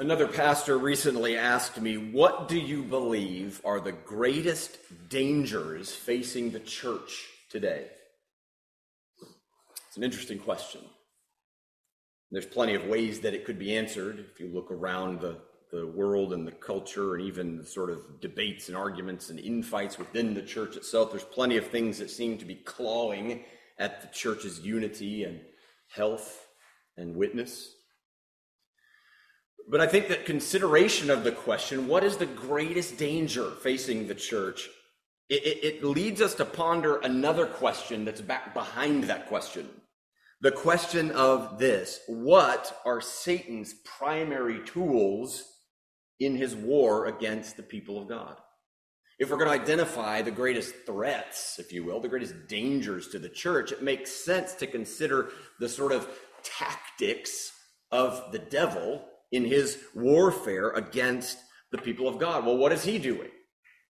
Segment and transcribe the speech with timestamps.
[0.00, 4.78] Another pastor recently asked me, What do you believe are the greatest
[5.08, 7.88] dangers facing the church today?
[9.88, 10.82] It's an interesting question.
[12.30, 15.38] There's plenty of ways that it could be answered if you look around the,
[15.72, 19.98] the world and the culture and even the sort of debates and arguments and infights
[19.98, 21.10] within the church itself.
[21.10, 23.42] There's plenty of things that seem to be clawing
[23.80, 25.40] at the church's unity and
[25.88, 26.46] health
[26.96, 27.74] and witness.
[29.70, 34.14] But I think that consideration of the question, what is the greatest danger facing the
[34.14, 34.68] church,
[35.28, 39.68] it, it, it leads us to ponder another question that's back behind that question.
[40.40, 45.44] The question of this what are Satan's primary tools
[46.18, 48.36] in his war against the people of God?
[49.18, 53.18] If we're going to identify the greatest threats, if you will, the greatest dangers to
[53.18, 56.08] the church, it makes sense to consider the sort of
[56.42, 57.52] tactics
[57.90, 61.38] of the devil in his warfare against
[61.70, 62.44] the people of God.
[62.44, 63.30] Well, what is he doing?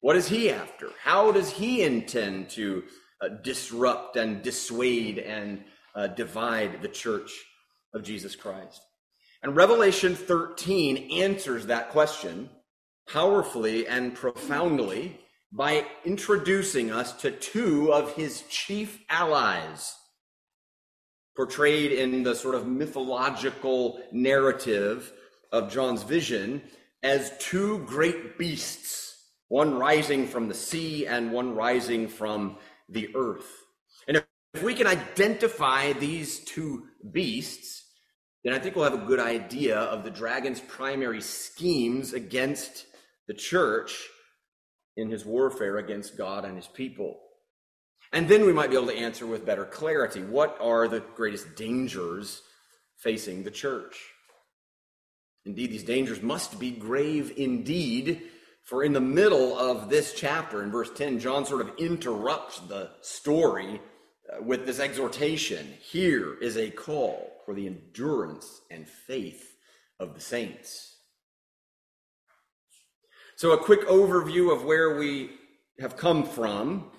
[0.00, 0.90] What is he after?
[1.02, 2.84] How does he intend to
[3.20, 7.32] uh, disrupt and dissuade and uh, divide the church
[7.94, 8.80] of Jesus Christ?
[9.42, 12.50] And Revelation 13 answers that question
[13.08, 15.18] powerfully and profoundly
[15.52, 19.94] by introducing us to two of his chief allies
[21.36, 25.12] portrayed in the sort of mythological narrative
[25.52, 26.62] of John's vision
[27.02, 33.50] as two great beasts, one rising from the sea and one rising from the earth.
[34.06, 34.22] And
[34.54, 37.84] if we can identify these two beasts,
[38.44, 42.86] then I think we'll have a good idea of the dragon's primary schemes against
[43.26, 44.08] the church
[44.96, 47.20] in his warfare against God and his people.
[48.12, 51.56] And then we might be able to answer with better clarity what are the greatest
[51.56, 52.42] dangers
[52.96, 53.96] facing the church?
[55.48, 58.20] Indeed, these dangers must be grave indeed,
[58.64, 62.90] for in the middle of this chapter, in verse 10, John sort of interrupts the
[63.00, 63.80] story
[64.30, 69.56] uh, with this exhortation Here is a call for the endurance and faith
[69.98, 70.96] of the saints.
[73.36, 75.30] So, a quick overview of where we
[75.80, 76.90] have come from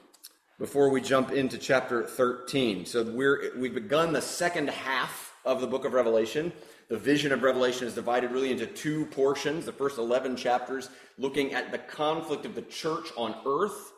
[0.57, 2.87] before we jump into chapter 13.
[2.87, 6.51] So, we're, we've begun the second half of the book of Revelation
[6.89, 9.65] the vision of Revelation is divided really into two portions.
[9.65, 13.91] The first 11 chapters looking at the conflict of the church on earth.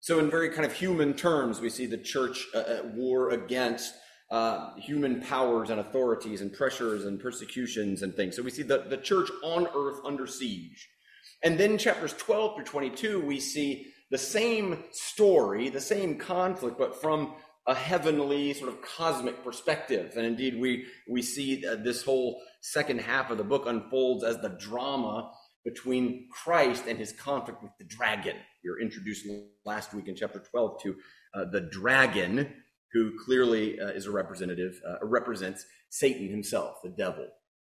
[0.00, 3.94] So, in very kind of human terms, we see the church uh, at war against
[4.30, 8.36] uh, human powers and authorities and pressures and persecutions and things.
[8.36, 10.88] So, we see the, the church on earth under siege.
[11.44, 17.00] And then, chapters 12 through 22, we see the same story, the same conflict, but
[17.00, 17.34] from
[17.68, 20.14] a heavenly sort of cosmic perspective.
[20.16, 24.48] And indeed, we, we see this whole second half of the book unfolds as the
[24.48, 25.30] drama
[25.64, 28.36] between Christ and his conflict with the dragon.
[28.64, 29.26] We were introduced
[29.66, 30.96] last week in chapter 12 to
[31.34, 32.54] uh, the dragon,
[32.94, 37.28] who clearly uh, is a representative, uh, represents Satan himself, the devil,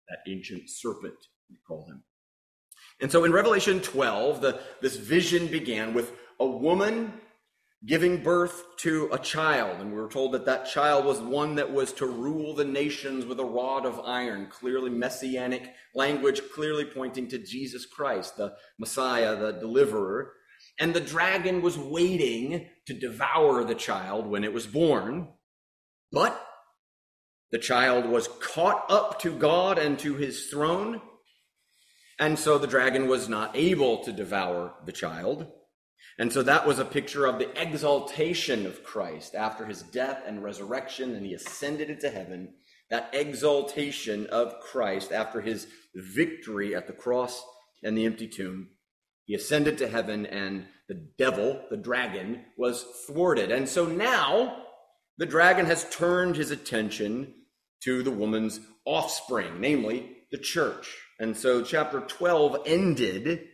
[0.09, 1.13] that ancient serpent,
[1.51, 2.03] we call him.
[2.99, 7.13] And so in Revelation 12, the, this vision began with a woman
[7.85, 9.81] giving birth to a child.
[9.81, 13.25] And we were told that that child was one that was to rule the nations
[13.25, 14.47] with a rod of iron.
[14.49, 20.31] Clearly messianic language, clearly pointing to Jesus Christ, the Messiah, the deliverer.
[20.79, 25.27] And the dragon was waiting to devour the child when it was born.
[26.11, 26.41] But
[27.51, 31.01] the child was caught up to God and to his throne.
[32.17, 35.51] And so the dragon was not able to devour the child.
[36.19, 40.43] And so that was a picture of the exaltation of Christ after his death and
[40.43, 42.53] resurrection, and he ascended into heaven.
[42.89, 47.43] That exaltation of Christ after his victory at the cross
[47.83, 48.69] and the empty tomb.
[49.25, 53.51] He ascended to heaven, and the devil, the dragon, was thwarted.
[53.51, 54.63] And so now
[55.17, 57.33] the dragon has turned his attention
[57.83, 60.95] to the woman's offspring, namely the church.
[61.19, 63.47] And so chapter 12 ended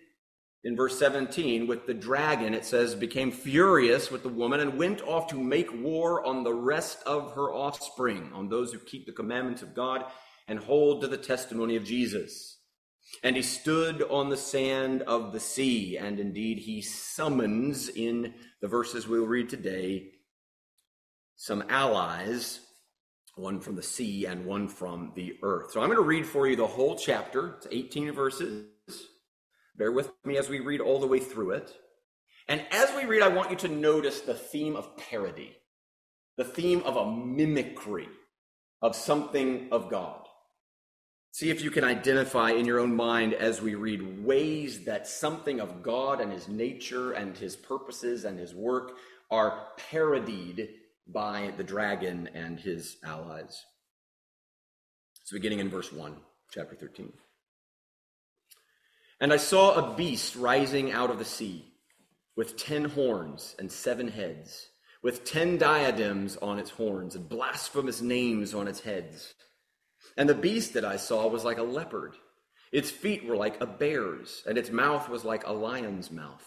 [0.63, 5.01] in verse 17 with the dragon it says became furious with the woman and went
[5.01, 9.11] off to make war on the rest of her offspring on those who keep the
[9.11, 10.05] commandments of god
[10.47, 12.57] and hold to the testimony of jesus.
[13.23, 18.67] And he stood on the sand of the sea and indeed he summons in the
[18.67, 20.11] verses we'll read today
[21.35, 22.59] some allies
[23.35, 25.71] one from the sea and one from the earth.
[25.71, 27.55] So i'm going to read for you the whole chapter.
[27.57, 28.65] It's 18 verses
[29.79, 31.73] Bear with me as we read all the way through it.
[32.49, 35.55] And as we read, I want you to notice the theme of parody,
[36.35, 38.09] the theme of a mimicry
[38.81, 40.19] of something of God.
[41.31, 45.61] See if you can identify in your own mind as we read ways that something
[45.61, 48.97] of God and his nature and his purposes and his work
[49.31, 50.69] are parodied
[51.07, 53.63] by the dragon and his allies.
[55.23, 56.17] So, beginning in verse 1,
[56.51, 57.13] chapter 13.
[59.19, 61.65] And I saw a beast rising out of the sea
[62.35, 64.67] with ten horns and seven heads,
[65.03, 69.33] with ten diadems on its horns and blasphemous names on its heads.
[70.15, 72.15] And the beast that I saw was like a leopard.
[72.71, 76.45] Its feet were like a bear's, and its mouth was like a lion's mouth.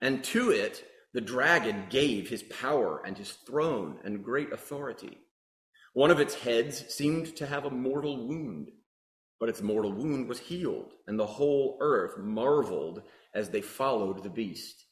[0.00, 5.18] And to it the dragon gave his power and his throne and great authority.
[5.92, 8.70] One of its heads seemed to have a mortal wound,
[9.42, 13.02] but its mortal wound was healed, and the whole earth marveled
[13.34, 14.84] as they followed the beast.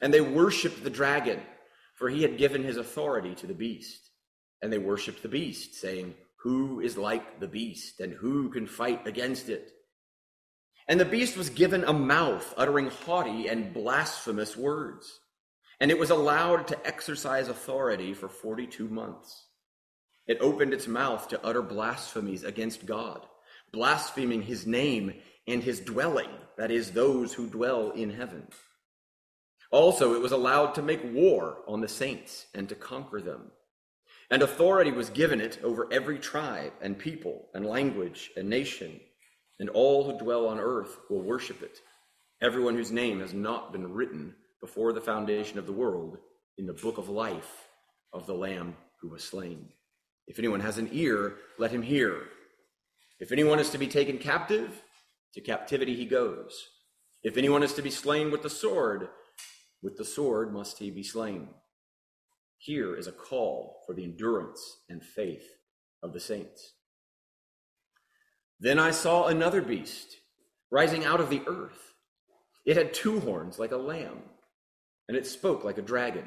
[0.00, 1.40] And they worshiped the dragon,
[1.96, 4.10] for he had given his authority to the beast.
[4.62, 6.14] And they worshiped the beast, saying,
[6.44, 9.72] Who is like the beast, and who can fight against it?
[10.86, 15.18] And the beast was given a mouth uttering haughty and blasphemous words,
[15.80, 19.46] and it was allowed to exercise authority for 42 months.
[20.28, 23.26] It opened its mouth to utter blasphemies against God,
[23.72, 25.14] blaspheming his name
[25.46, 28.46] and his dwelling, that is, those who dwell in heaven.
[29.70, 33.50] Also, it was allowed to make war on the saints and to conquer them.
[34.30, 39.00] And authority was given it over every tribe and people and language and nation,
[39.58, 41.78] and all who dwell on earth will worship it,
[42.42, 46.18] everyone whose name has not been written before the foundation of the world
[46.58, 47.68] in the book of life
[48.12, 49.68] of the Lamb who was slain.
[50.26, 52.24] If anyone has an ear, let him hear.
[53.20, 54.82] If anyone is to be taken captive,
[55.34, 56.68] to captivity he goes.
[57.22, 59.08] If anyone is to be slain with the sword,
[59.82, 61.48] with the sword must he be slain.
[62.58, 65.46] Here is a call for the endurance and faith
[66.02, 66.74] of the saints.
[68.60, 70.16] Then I saw another beast
[70.70, 71.94] rising out of the earth.
[72.66, 74.22] It had two horns like a lamb,
[75.08, 76.26] and it spoke like a dragon.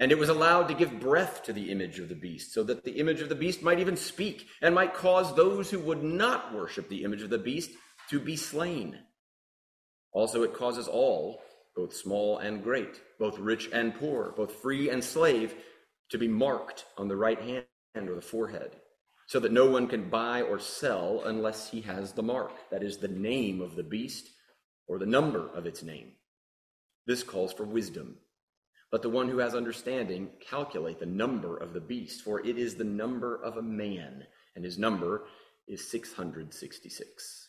[0.00, 2.84] And it was allowed to give breath to the image of the beast, so that
[2.84, 6.54] the image of the beast might even speak and might cause those who would not
[6.54, 7.70] worship the image of the beast
[8.10, 8.96] to be slain.
[10.12, 11.42] Also, it causes all
[11.74, 15.54] both small and great, both rich and poor, both free and slave,
[16.10, 17.64] to be marked on the right hand
[17.94, 18.72] or the forehead,
[19.26, 22.98] so that no one can buy or sell unless he has the mark, that is,
[22.98, 24.28] the name of the beast
[24.86, 26.12] or the number of its name.
[27.06, 28.16] This calls for wisdom.
[28.90, 32.74] Let the one who has understanding calculate the number of the beast, for it is
[32.74, 34.24] the number of a man,
[34.56, 35.24] and his number
[35.66, 37.48] is 666.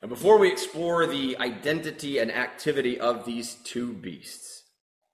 [0.00, 4.64] And before we explore the identity and activity of these two beasts,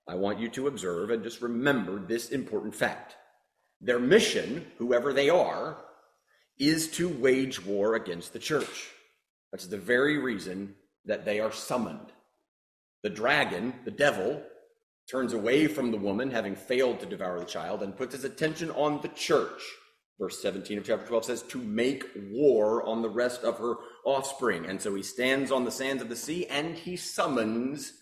[0.08, 3.16] I want you to observe and just remember this important fact.
[3.80, 5.76] Their mission, whoever they are,
[6.58, 8.90] is to wage war against the church.
[9.52, 12.12] That's the very reason that they are summoned.
[13.02, 14.42] The dragon, the devil,
[15.10, 18.71] turns away from the woman, having failed to devour the child, and puts his attention
[18.73, 19.62] on the church.
[20.18, 24.66] Verse 17 of chapter 12 says, to make war on the rest of her offspring.
[24.66, 27.92] And so he stands on the sands of the sea and he summons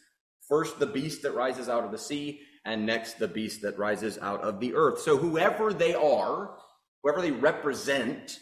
[0.48, 4.18] first the beast that rises out of the sea and next the beast that rises
[4.22, 5.00] out of the earth.
[5.00, 6.56] So whoever they are,
[7.02, 8.38] whoever they represent,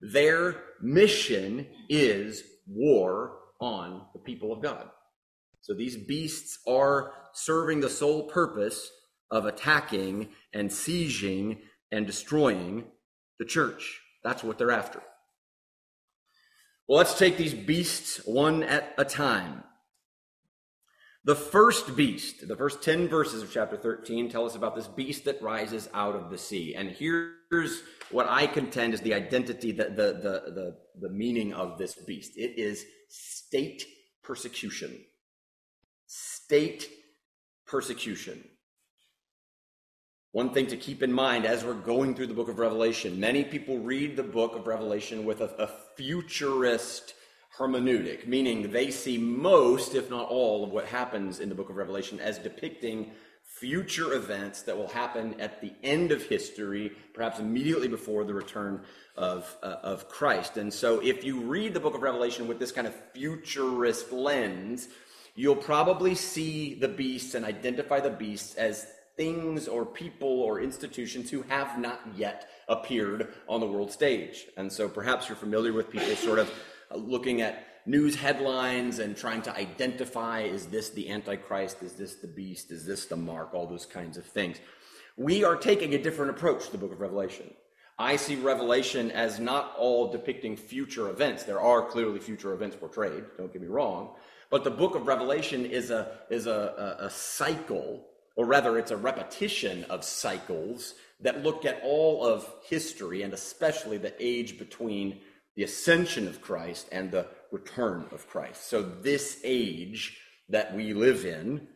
[0.00, 4.90] their mission is war on the people of God.
[5.64, 8.90] So these beasts are serving the sole purpose
[9.30, 12.84] of attacking and sieging and destroying
[13.38, 14.02] the church.
[14.22, 15.00] That's what they're after.
[16.86, 19.64] Well, let's take these beasts one at a time.
[21.24, 25.24] The first beast, the first 10 verses of chapter 13 tell us about this beast
[25.24, 26.74] that rises out of the sea.
[26.74, 27.80] And here's
[28.10, 32.32] what I contend is the identity, the, the, the, the, the meaning of this beast
[32.36, 33.86] it is state
[34.22, 34.94] persecution.
[36.44, 36.90] State
[37.66, 38.44] persecution.
[40.32, 43.44] One thing to keep in mind as we're going through the book of Revelation, many
[43.44, 47.14] people read the book of Revelation with a, a futurist
[47.58, 51.76] hermeneutic, meaning they see most, if not all, of what happens in the book of
[51.76, 57.88] Revelation as depicting future events that will happen at the end of history, perhaps immediately
[57.88, 58.82] before the return
[59.16, 60.58] of, uh, of Christ.
[60.58, 64.88] And so, if you read the book of Revelation with this kind of futurist lens,
[65.34, 68.86] you'll probably see the beasts and identify the beasts as
[69.16, 74.46] things or people or institutions who have not yet appeared on the world stage.
[74.56, 76.50] And so, perhaps you're familiar with people sort of
[76.94, 81.82] looking at news headlines and trying to identify is this the Antichrist?
[81.82, 82.70] Is this the beast?
[82.70, 83.54] Is this the mark?
[83.54, 84.58] All those kinds of things.
[85.16, 87.52] We are taking a different approach to the book of Revelation.
[87.98, 91.44] I see Revelation as not all depicting future events.
[91.44, 94.16] There are clearly future events portrayed, don't get me wrong.
[94.50, 98.90] But the book of Revelation is a, is a, a, a cycle, or rather, it's
[98.90, 105.20] a repetition of cycles that look at all of history and especially the age between
[105.56, 108.68] the ascension of Christ and the return of Christ.
[108.68, 111.68] So, this age that we live in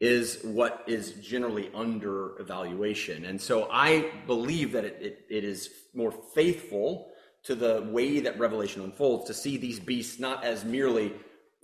[0.00, 3.26] is what is generally under evaluation.
[3.26, 7.12] And so, I believe that it, it, it is more faithful
[7.44, 11.12] to the way that Revelation unfolds to see these beasts not as merely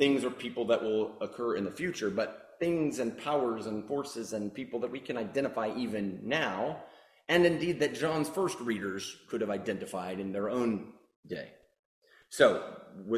[0.01, 4.33] things or people that will occur in the future, but things and powers and forces
[4.33, 6.83] and people that we can identify even now,
[7.29, 10.95] and indeed that John's first readers could have identified in their own
[11.27, 11.51] day.
[12.31, 12.63] So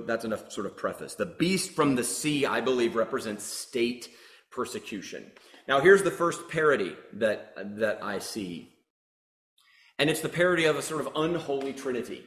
[0.09, 1.15] that's enough sort of preface.
[1.15, 4.09] The beast from the sea, I believe, represents state
[4.51, 5.31] persecution.
[5.69, 8.73] Now, here's the first parody that, that I see.
[10.01, 12.25] And it's the parody of a sort of unholy trinity.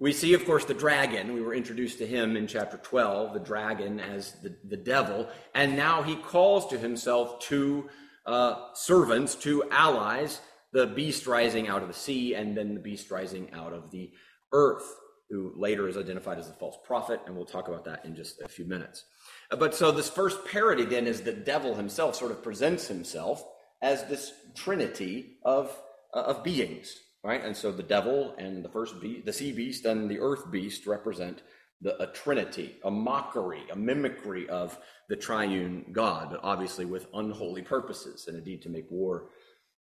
[0.00, 1.34] We see, of course, the dragon.
[1.34, 5.28] We were introduced to him in chapter 12, the dragon as the, the devil.
[5.54, 7.88] And now he calls to himself two
[8.24, 10.40] uh, servants, two allies,
[10.72, 14.12] the beast rising out of the sea, and then the beast rising out of the
[14.52, 14.86] earth
[15.30, 18.40] who later is identified as a false prophet, and we'll talk about that in just
[18.40, 19.04] a few minutes.
[19.50, 23.44] But so this first parody then is the devil himself sort of presents himself
[23.82, 25.76] as this trinity of,
[26.14, 26.94] uh, of beings,
[27.24, 27.44] right?
[27.44, 30.86] And so the devil and the first beast, the sea beast and the earth beast
[30.86, 31.42] represent
[31.80, 37.62] the, a trinity, a mockery, a mimicry of the triune God, but obviously with unholy
[37.62, 39.30] purposes and indeed to make war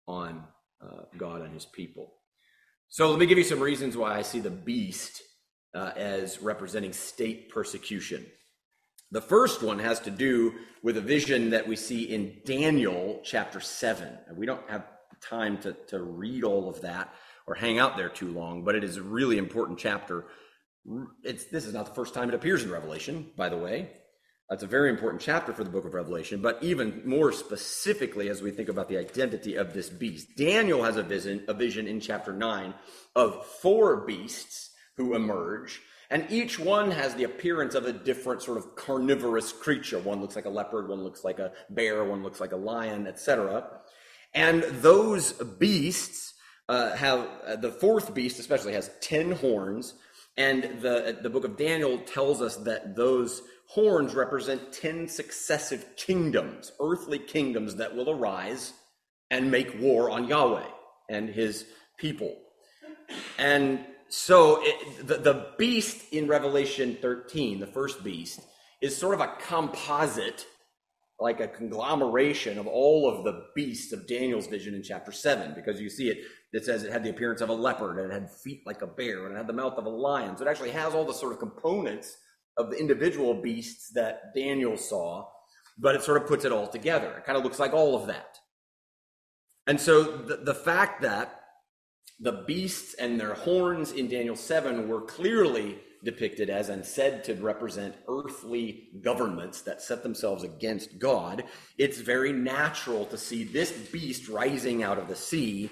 [0.07, 0.43] on
[0.81, 2.13] uh, God and his people.
[2.89, 5.21] So let me give you some reasons why I see the beast
[5.73, 8.25] uh, as representing state persecution.
[9.11, 13.59] The first one has to do with a vision that we see in Daniel chapter
[13.59, 14.17] 7.
[14.35, 14.85] We don't have
[15.21, 17.13] time to, to read all of that
[17.47, 20.25] or hang out there too long, but it is a really important chapter.
[21.23, 23.89] It's, this is not the first time it appears in Revelation, by the way.
[24.49, 28.41] That's a very important chapter for the book of Revelation, but even more specifically as
[28.41, 30.35] we think about the identity of this beast.
[30.35, 32.73] Daniel has a vision, a vision in chapter 9
[33.15, 35.81] of four beasts who emerge.
[36.09, 39.99] And each one has the appearance of a different sort of carnivorous creature.
[39.99, 43.07] One looks like a leopard, one looks like a bear, one looks like a lion,
[43.07, 43.69] etc.
[44.33, 46.33] And those beasts
[46.69, 49.95] uh, have uh, the fourth beast, especially, has ten horns.
[50.37, 56.71] And the the book of Daniel tells us that those horns represent ten successive kingdoms,
[56.79, 58.73] earthly kingdoms that will arise
[59.29, 60.67] and make war on Yahweh
[61.09, 61.65] and His
[61.97, 62.35] people.
[63.37, 68.41] And so it, the, the beast in Revelation 13, the first beast,
[68.81, 70.45] is sort of a composite,
[71.21, 75.79] like a conglomeration of all of the beasts of Daniel's vision in chapter 7, because
[75.79, 76.17] you see it,
[76.51, 78.87] it says it had the appearance of a leopard, and it had feet like a
[78.87, 80.35] bear, and it had the mouth of a lion.
[80.35, 82.17] So it actually has all the sort of components
[82.57, 85.27] of the individual beasts that Daniel saw,
[85.77, 87.15] but it sort of puts it all together.
[87.17, 88.39] It kind of looks like all of that.
[89.67, 91.39] And so the, the fact that
[92.19, 97.35] the beasts and their horns in Daniel 7 were clearly depicted as and said to
[97.35, 101.43] represent earthly governments that set themselves against God,
[101.77, 105.69] it's very natural to see this beast rising out of the sea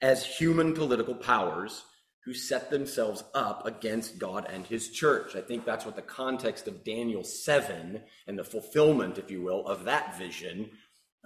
[0.00, 1.84] as human political powers
[2.24, 5.34] who set themselves up against God and his church.
[5.34, 9.66] I think that's what the context of Daniel 7 and the fulfillment, if you will,
[9.66, 10.70] of that vision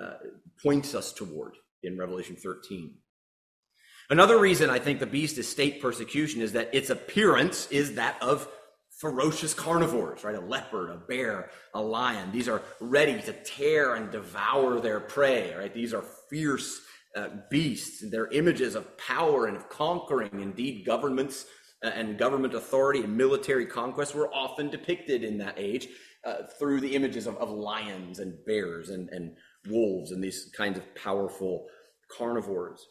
[0.03, 0.15] uh,
[0.63, 2.95] points us toward in Revelation 13.
[4.09, 8.23] Another reason I think the beast is state persecution is that its appearance is that
[8.23, 8.49] of
[9.01, 10.37] ferocious carnivores, right?
[10.37, 12.31] A leopard, a bear, a lion.
[12.33, 15.75] These are ready to tear and devour their prey, right?
[15.75, 16.81] These are fierce
[17.17, 18.05] uh, beasts.
[18.11, 20.41] They're images of power and of conquering.
[20.41, 21.47] Indeed, governments
[21.85, 25.89] uh, and government authority and military conquest were often depicted in that age
[26.25, 29.37] uh, through the images of, of lions and bears and, and
[29.69, 31.67] wolves and these kinds of powerful
[32.17, 32.87] carnivores.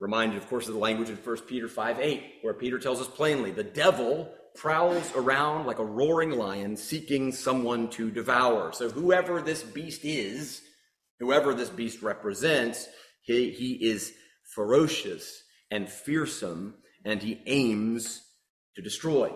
[0.00, 3.08] Reminded, of course, of the language in 1 Peter 5 8, where Peter tells us
[3.08, 8.72] plainly the devil prowls around like a roaring lion seeking someone to devour.
[8.72, 10.62] So, whoever this beast is,
[11.20, 12.88] Whoever this beast represents,
[13.22, 14.12] he, he is
[14.54, 16.74] ferocious and fearsome,
[17.04, 18.22] and he aims
[18.76, 19.32] to destroy.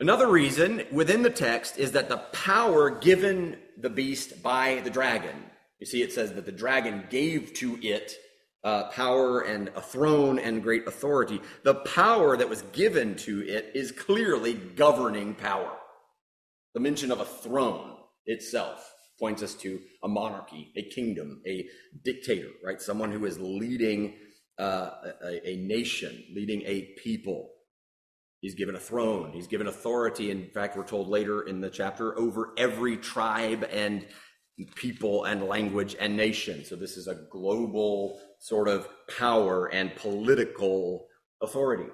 [0.00, 5.36] Another reason within the text is that the power given the beast by the dragon,
[5.78, 8.14] you see, it says that the dragon gave to it
[8.64, 11.40] uh, power and a throne and great authority.
[11.62, 15.76] The power that was given to it is clearly governing power.
[16.74, 21.66] The mention of a throne itself points us to a monarchy, a kingdom, a
[22.04, 22.80] dictator, right?
[22.80, 24.14] Someone who is leading
[24.58, 24.90] uh,
[25.24, 27.50] a, a nation, leading a people.
[28.40, 29.32] He's given a throne.
[29.32, 30.30] He's given authority.
[30.30, 34.06] In fact, we're told later in the chapter over every tribe and
[34.74, 36.64] people and language and nation.
[36.64, 38.88] So this is a global sort of
[39.18, 41.06] power and political
[41.40, 41.90] authority.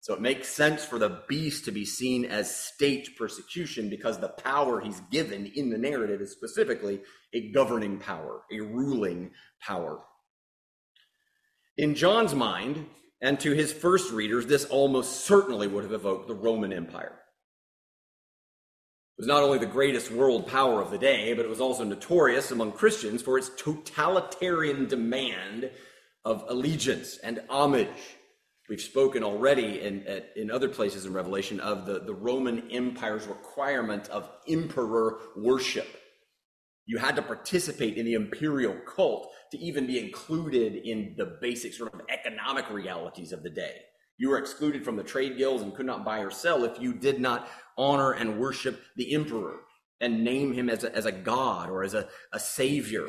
[0.00, 4.28] So it makes sense for the beast to be seen as state persecution because the
[4.28, 7.02] power he's given in the narrative is specifically
[7.34, 10.00] a governing power, a ruling power.
[11.76, 12.86] In John's mind,
[13.20, 17.19] and to his first readers, this almost certainly would have evoked the Roman Empire.
[19.20, 22.50] Was not only the greatest world power of the day, but it was also notorious
[22.50, 25.70] among Christians for its totalitarian demand
[26.24, 28.16] of allegiance and homage
[28.70, 34.08] We've spoken already in, in other places in Revelation of the, the Roman Empire's requirement
[34.10, 35.88] of emperor worship.
[36.86, 41.74] You had to participate in the imperial cult to even be included in the basic
[41.74, 43.74] sort of economic realities of the day.
[44.20, 46.92] You were excluded from the trade guilds and could not buy or sell if you
[46.92, 47.48] did not
[47.78, 49.60] honor and worship the emperor
[49.98, 53.08] and name him as a, as a god or as a, a savior.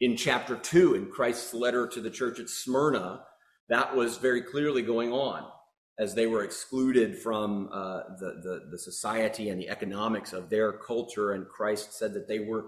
[0.00, 3.24] In chapter 2, in Christ's letter to the church at Smyrna,
[3.70, 5.50] that was very clearly going on
[5.98, 10.74] as they were excluded from uh, the, the, the society and the economics of their
[10.74, 11.32] culture.
[11.32, 12.66] And Christ said that they were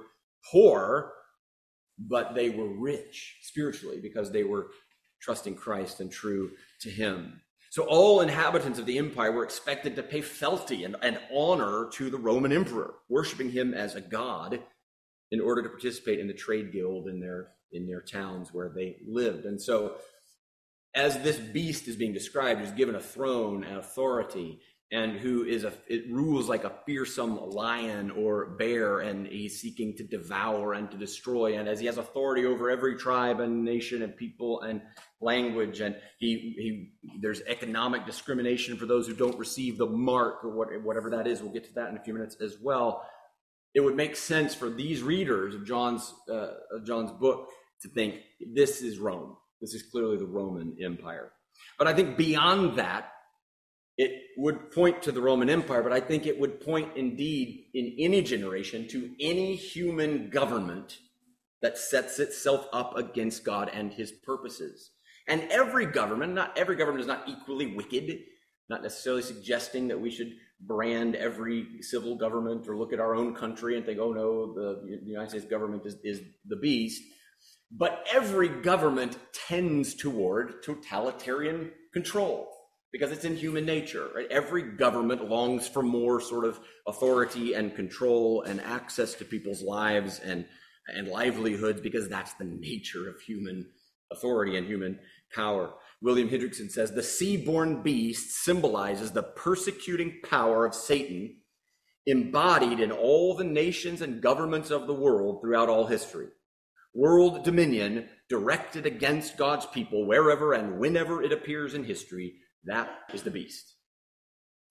[0.50, 1.12] poor,
[1.97, 4.71] but they were rich spiritually because they were
[5.21, 6.50] trusting Christ and true
[6.81, 7.40] to Him.
[7.73, 12.11] So all inhabitants of the empire were expected to pay fealty and, and honor to
[12.11, 14.61] the Roman emperor, worshiping him as a god
[15.31, 18.99] in order to participate in the trade guild in their in their towns where they
[19.08, 19.47] lived.
[19.47, 19.97] And so
[20.95, 24.61] as this beast is being described, who's given a throne and authority,
[24.93, 29.97] and who is a it rules like a fearsome lion or bear, and he's seeking
[29.97, 31.59] to devour and to destroy.
[31.59, 34.83] And as he has authority over every tribe and nation and people and
[35.21, 40.50] language, and he he there's economic discrimination for those who don't receive the mark or
[40.50, 41.43] what, whatever that is.
[41.43, 43.09] We'll get to that in a few minutes as well.
[43.75, 47.49] It would make sense for these readers of John's uh, of John's book
[47.81, 48.17] to think
[48.55, 51.33] this is Rome this is clearly the Roman Empire.
[51.78, 53.13] But I think beyond that,
[54.02, 57.95] it would point to the Roman Empire, but I think it would point indeed in
[58.00, 60.99] any generation to any human government
[61.60, 64.91] that sets itself up against God and his purposes.
[65.28, 68.19] And every government, not every government is not equally wicked,
[68.69, 73.36] not necessarily suggesting that we should brand every civil government or look at our own
[73.36, 77.00] country and think, oh no, the United States government is, is the beast.
[77.71, 82.49] But every government tends toward totalitarian control
[82.93, 84.09] because it's in human nature.
[84.15, 84.26] Right?
[84.31, 90.21] Every government longs for more sort of authority and control and access to people's lives
[90.21, 90.47] and,
[90.89, 93.71] and livelihoods because that's the nature of human
[94.11, 94.99] authority and human
[95.35, 95.73] power.
[96.02, 101.37] William Hendriksen says the sea-born beast symbolizes the persecuting power of Satan
[102.07, 106.26] embodied in all the nations and governments of the world throughout all history
[106.95, 113.22] world dominion directed against God's people wherever and whenever it appears in history, that is
[113.22, 113.75] the beast.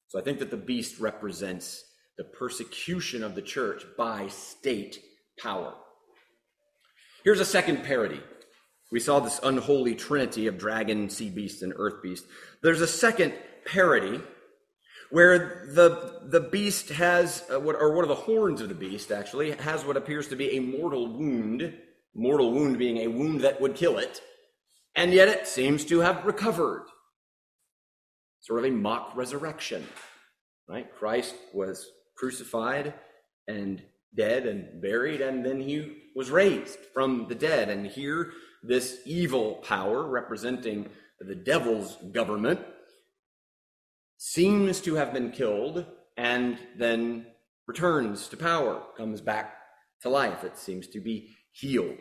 [0.08, 1.84] So I think that the beast represents
[2.18, 5.00] the persecution of the church by state
[5.40, 5.74] power.
[7.24, 8.20] Here's a second parody.
[8.92, 12.26] We saw this unholy trinity of dragon, sea beast, and earth beast.
[12.62, 13.34] There's a second
[13.66, 14.20] parody
[15.12, 19.12] where the the beast has uh, what or one of the horns of the beast
[19.12, 21.74] actually has what appears to be a mortal wound
[22.14, 24.22] mortal wound being a wound that would kill it,
[24.96, 26.86] and yet it seems to have recovered.
[28.42, 29.88] Sort of a mock resurrection,
[30.68, 30.92] right?
[30.94, 32.94] Christ was crucified
[33.48, 33.82] and
[34.16, 37.70] dead and buried, and then he was raised from the dead.
[37.70, 42.60] And here, this evil power representing the devil's government
[44.18, 45.86] seems to have been killed
[46.18, 47.28] and then
[47.68, 49.56] returns to power, comes back
[50.02, 50.44] to life.
[50.44, 51.98] It seems to be healed.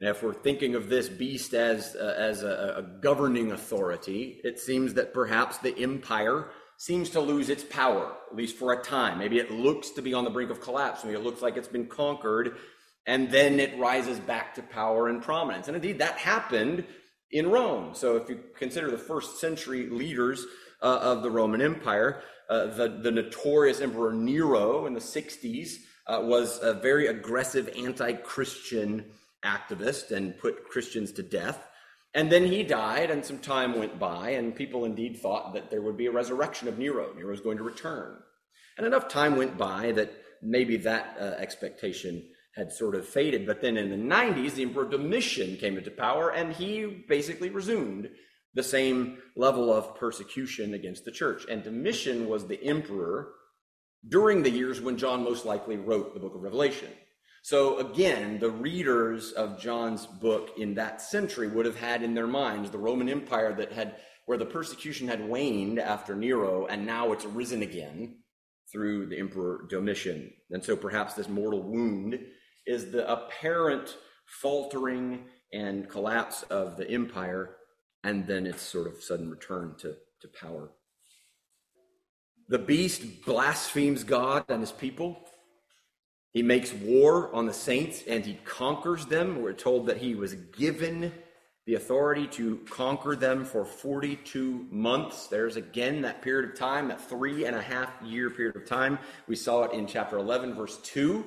[0.00, 4.60] Now, if we're thinking of this beast as, uh, as a, a, governing authority, it
[4.60, 9.18] seems that perhaps the empire seems to lose its power, at least for a time.
[9.18, 11.02] Maybe it looks to be on the brink of collapse.
[11.02, 12.58] Maybe it looks like it's been conquered,
[13.06, 15.66] and then it rises back to power and prominence.
[15.66, 16.84] And indeed, that happened
[17.32, 17.94] in Rome.
[17.94, 20.46] So if you consider the first century leaders
[20.80, 26.20] uh, of the Roman Empire, uh, the, the notorious Emperor Nero in the 60s uh,
[26.22, 29.04] was a very aggressive anti Christian
[29.44, 31.68] activist and put Christians to death.
[32.14, 35.82] And then he died, and some time went by, and people indeed thought that there
[35.82, 37.12] would be a resurrection of Nero.
[37.14, 38.16] Nero was going to return.
[38.76, 42.24] And enough time went by that maybe that uh, expectation
[42.54, 43.46] had sort of faded.
[43.46, 48.08] But then in the 90s, the Emperor Domitian came into power, and he basically resumed
[48.54, 51.44] the same level of persecution against the church.
[51.48, 53.32] And Domitian was the emperor
[54.08, 56.88] during the years when John most likely wrote the book of Revelation.
[57.48, 62.26] So again, the readers of John's book in that century would have had in their
[62.26, 63.94] minds the Roman Empire that had
[64.26, 68.18] where the persecution had waned after Nero and now it's risen again
[68.70, 70.30] through the emperor Domitian.
[70.50, 72.20] And so perhaps this mortal wound
[72.66, 77.56] is the apparent faltering and collapse of the empire
[78.04, 80.72] and then its sort of sudden return to, to power.
[82.50, 85.24] The beast blasphemes God and his people.
[86.38, 89.42] He makes war on the saints and he conquers them.
[89.42, 91.12] We're told that he was given
[91.66, 95.26] the authority to conquer them for 42 months.
[95.26, 99.00] There's again that period of time, that three and a half year period of time.
[99.26, 101.24] We saw it in chapter 11, verse 2,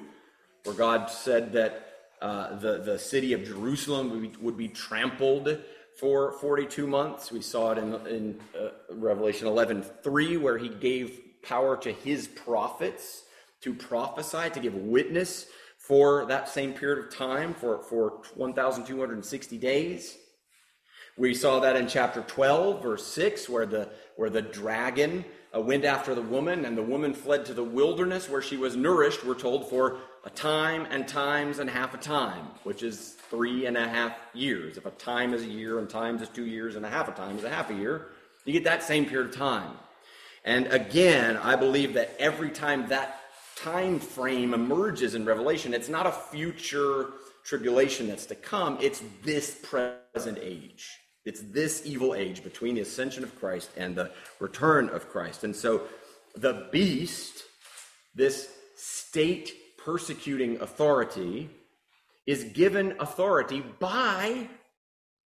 [0.63, 1.87] where God said that
[2.21, 5.59] uh, the, the city of Jerusalem would be, would be trampled
[5.99, 7.33] for 42 months.
[7.33, 12.29] We saw it in, in uh, Revelation 11 3, where he gave power to his
[12.29, 13.23] prophets
[13.61, 15.47] to prophesy, to give witness
[15.77, 20.17] for that same period of time, for, for 1,260 days.
[21.17, 25.83] We saw that in chapter 12, verse 6, where the, where the dragon uh, went
[25.83, 29.35] after the woman, and the woman fled to the wilderness where she was nourished, we're
[29.35, 33.87] told, for a time and times and half a time, which is three and a
[33.87, 34.77] half years.
[34.77, 37.11] If a time is a year and times is two years and a half a
[37.11, 38.07] time is a half a year,
[38.45, 39.73] you get that same period of time.
[40.45, 43.20] And again, I believe that every time that
[43.55, 49.59] time frame emerges in Revelation, it's not a future tribulation that's to come, it's this
[49.63, 50.89] present age.
[51.25, 55.43] It's this evil age between the ascension of Christ and the return of Christ.
[55.43, 55.83] And so
[56.35, 57.43] the beast,
[58.15, 61.49] this state persecuting authority,
[62.25, 64.47] is given authority by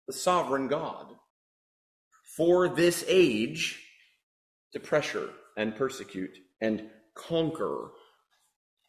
[0.06, 1.06] the sovereign God
[2.36, 3.80] for this age
[4.72, 7.90] to pressure and persecute and conquer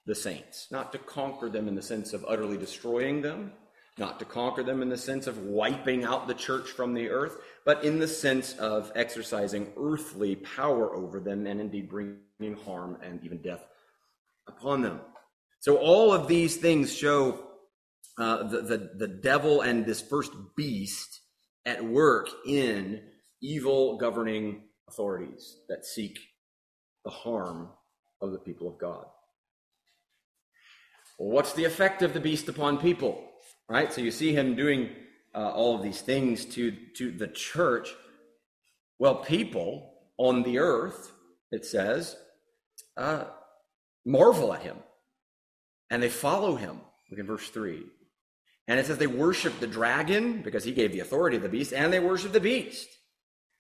[0.05, 0.67] the saints.
[0.71, 3.53] Not to conquer them in the sense of utterly destroying them,
[3.97, 7.37] not to conquer them in the sense of wiping out the church from the earth,
[7.65, 13.23] but in the sense of exercising earthly power over them and indeed bringing harm and
[13.23, 13.65] even death
[14.47, 14.99] upon them.
[15.59, 17.39] So all of these things show
[18.17, 21.21] uh, the, the, the devil and this first beast
[21.65, 23.01] at work in
[23.41, 26.19] evil governing authorities that seek
[27.05, 27.69] the harm
[28.21, 29.05] of the people of God.
[31.17, 33.23] What's the effect of the beast upon people?
[33.69, 33.91] Right?
[33.91, 34.89] So you see him doing
[35.34, 37.89] uh, all of these things to, to the church.
[38.99, 41.12] Well, people on the earth,
[41.52, 42.15] it says,
[42.97, 43.26] uh,
[44.06, 44.78] marvel at him
[45.93, 46.82] and they follow him.
[47.12, 47.84] Look at verse 3.
[48.67, 51.71] And it says they worship the dragon because he gave the authority of the beast,
[51.71, 52.88] and they worship the beast.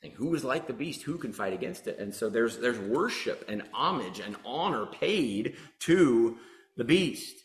[0.01, 1.03] And who is like the beast?
[1.03, 1.99] Who can fight against it?
[1.99, 6.37] And so there's there's worship and homage and honor paid to
[6.77, 7.35] the beast.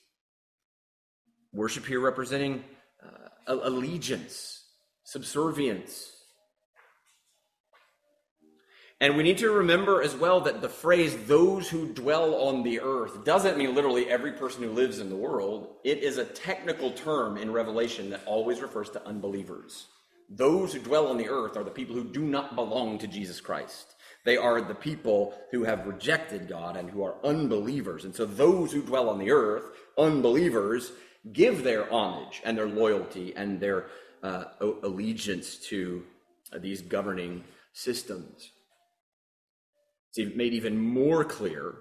[1.53, 2.63] Worship here representing
[3.03, 4.65] uh, allegiance,
[5.05, 6.19] subservience,
[9.01, 12.81] and we need to remember as well that the phrase those who dwell on the
[12.81, 15.77] earth doesn't mean literally every person who lives in the world.
[15.85, 19.87] It is a technical term in Revelation that always refers to unbelievers.
[20.29, 23.41] Those who dwell on the earth are the people who do not belong to Jesus
[23.41, 23.95] Christ.
[24.25, 28.05] They are the people who have rejected God and who are unbelievers.
[28.05, 29.65] And so those who dwell on the earth,
[29.97, 30.93] unbelievers,
[31.33, 33.87] give their homage and their loyalty and their
[34.23, 36.05] uh, allegiance to
[36.59, 38.51] these governing systems.
[40.15, 41.77] It's made even more clear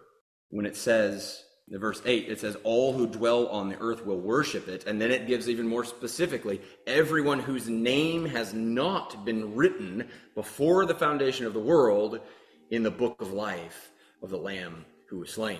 [0.50, 4.20] when it says, in verse 8, it says, All who dwell on the earth will
[4.20, 4.86] worship it.
[4.86, 10.86] And then it gives even more specifically, everyone whose name has not been written before
[10.86, 12.22] the foundation of the world
[12.70, 13.92] in the book of life
[14.24, 15.60] of the Lamb who was slain.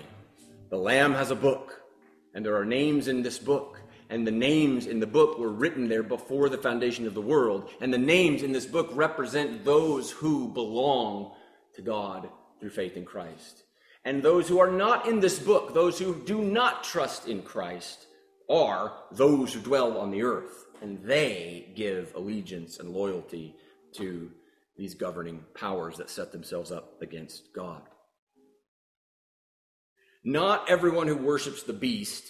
[0.70, 1.82] The Lamb has a book,
[2.34, 3.80] and there are names in this book.
[4.10, 7.68] And the names in the book were written there before the foundation of the world.
[7.82, 11.32] And the names in this book represent those who belong
[11.74, 13.64] to God through faith in Christ.
[14.04, 18.06] And those who are not in this book, those who do not trust in Christ,
[18.48, 23.54] are those who dwell on the earth, and they give allegiance and loyalty
[23.96, 24.30] to
[24.76, 27.82] these governing powers that set themselves up against God.
[30.24, 32.28] Not everyone who worships the beast,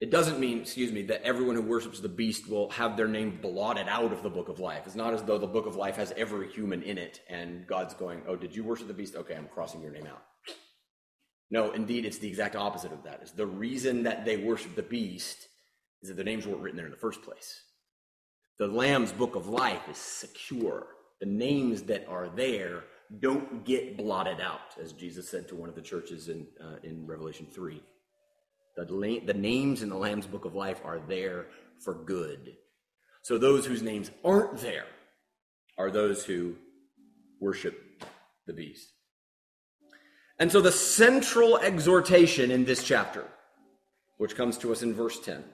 [0.00, 3.38] it doesn't mean, excuse me, that everyone who worships the beast will have their name
[3.40, 4.82] blotted out of the book of life.
[4.86, 7.94] It's not as though the book of life has every human in it and God's
[7.94, 9.16] going, oh, did you worship the beast?
[9.16, 10.22] Okay, I'm crossing your name out.
[11.50, 13.20] No, indeed, it's the exact opposite of that.
[13.22, 15.48] Is the reason that they worship the beast
[16.02, 17.62] is that their names weren't written there in the first place.
[18.58, 20.86] The Lamb's book of life is secure.
[21.20, 22.84] The names that are there
[23.20, 27.06] don't get blotted out, as Jesus said to one of the churches in, uh, in
[27.06, 27.82] Revelation 3.
[28.76, 31.46] The, the names in the Lamb's book of life are there
[31.80, 32.56] for good.
[33.22, 34.86] So those whose names aren't there
[35.78, 36.56] are those who
[37.40, 38.04] worship
[38.46, 38.88] the beast.
[40.38, 43.24] And so the central exhortation in this chapter,
[44.16, 45.44] which comes to us in verse 10,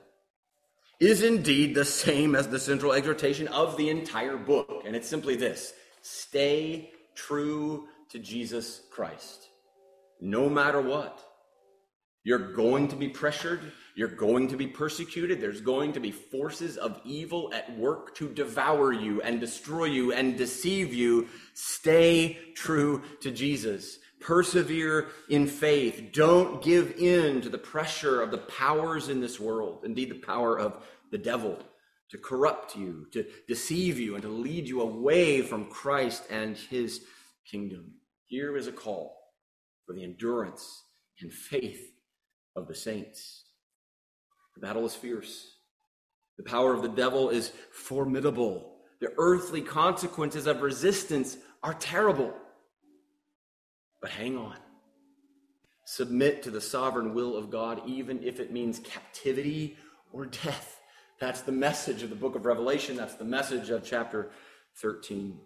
[1.01, 4.83] is indeed the same as the central exhortation of the entire book.
[4.87, 9.49] And it's simply this stay true to Jesus Christ,
[10.21, 11.21] no matter what.
[12.23, 13.73] You're going to be pressured.
[13.95, 15.41] You're going to be persecuted.
[15.41, 20.13] There's going to be forces of evil at work to devour you and destroy you
[20.13, 21.29] and deceive you.
[21.55, 23.99] Stay true to Jesus.
[24.21, 26.11] Persevere in faith.
[26.13, 30.59] Don't give in to the pressure of the powers in this world, indeed, the power
[30.59, 31.59] of the devil
[32.11, 37.03] to corrupt you, to deceive you, and to lead you away from Christ and his
[37.45, 37.93] kingdom.
[38.27, 39.17] Here is a call
[39.87, 40.85] for the endurance
[41.21, 41.93] and faith
[42.57, 43.45] of the saints.
[44.55, 45.55] The battle is fierce.
[46.37, 48.77] The power of the devil is formidable.
[49.01, 52.35] The earthly consequences of resistance are terrible.
[54.01, 54.57] But hang on.
[55.85, 59.77] Submit to the sovereign will of God, even if it means captivity
[60.13, 60.81] or death.
[61.19, 62.97] That's the message of the book of Revelation.
[62.97, 64.31] That's the message of chapter
[64.77, 65.39] 13.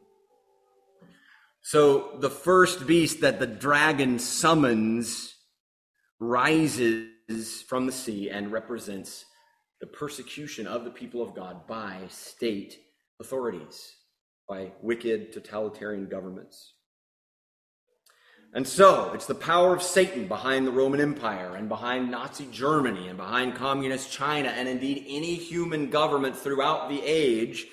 [1.63, 5.35] So the first beast that the dragon summons
[6.21, 9.25] rises from the sea and represents
[9.81, 12.79] the persecution of the people of God by state
[13.19, 13.97] authorities,
[14.49, 16.75] by wicked totalitarian governments.
[18.55, 23.09] And so, it's the power of Satan behind the Roman Empire and behind Nazi Germany
[23.09, 27.67] and behind communist China and indeed any human government throughout the age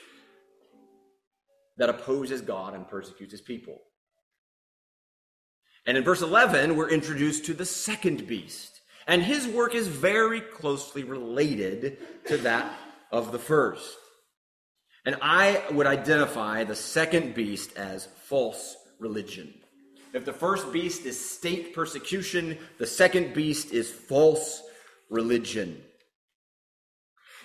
[1.77, 3.77] that opposes God and persecutes his people.
[5.85, 8.81] And in verse 11, we're introduced to the second beast.
[9.05, 12.73] And his work is very closely related to that
[13.11, 13.97] of the first.
[15.05, 19.60] And I would identify the second beast as false religion.
[20.13, 24.61] If the first beast is state persecution, the second beast is false
[25.09, 25.81] religion.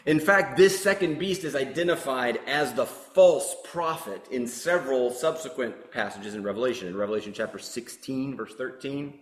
[0.04, 6.34] In fact, this second beast is identified as the false prophet in several subsequent passages
[6.34, 6.86] in Revelation.
[6.86, 9.18] In Revelation chapter 16, verse 13,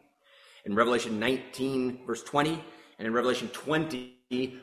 [0.67, 2.63] in Revelation 19, verse 20,
[2.99, 4.15] and in Revelation 20,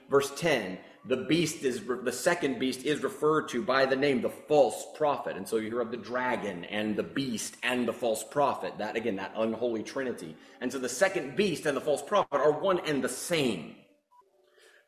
[0.09, 4.29] verse 10 the beast is the second beast is referred to by the name the
[4.29, 5.35] false prophet.
[5.35, 8.95] And so you hear of the dragon and the beast and the false prophet that
[8.95, 10.35] again that unholy trinity.
[10.61, 13.75] And so the second beast and the false prophet are one and the same.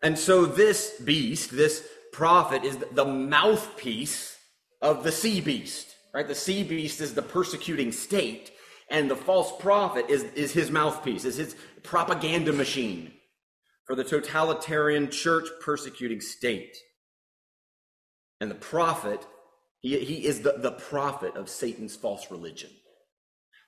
[0.01, 4.37] And so this beast this prophet is the mouthpiece
[4.81, 6.27] of the sea beast right?
[6.27, 8.51] The sea beast is the persecuting state
[8.89, 13.11] and the false prophet is, is his mouthpiece is his propaganda machine
[13.93, 16.75] for the totalitarian church persecuting state.
[18.41, 19.23] And the prophet,
[19.81, 22.71] he, he is the, the prophet of Satan's false religion.